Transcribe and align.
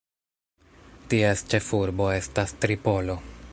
Ties 1.13 1.45
ĉefurbo 1.53 2.09
estas 2.17 2.57
Tripolo. 2.65 3.23